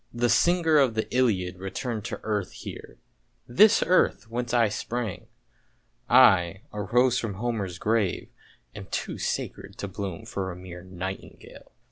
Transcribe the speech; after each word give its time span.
The 0.11 0.29
singer 0.29 0.77
of 0.79 0.95
the 0.95 1.07
Iliad 1.15 1.59
re 1.59 1.69
turned 1.69 2.05
to 2.05 2.19
earth 2.23 2.53
here, 2.53 2.97
this 3.47 3.83
earth 3.85 4.27
whence 4.31 4.51
I 4.51 4.67
sprang!— 4.67 5.27
I, 6.09 6.63
a 6.73 6.81
rose 6.81 7.19
from 7.19 7.35
Homer's 7.35 7.77
grave, 7.77 8.29
am 8.73 8.87
too 8.89 9.19
sacred 9.19 9.77
to 9.77 9.87
bloom 9.87 10.25
for 10.25 10.49
a 10.51 10.55
mere 10.55 10.81
nightingale! 10.83 11.71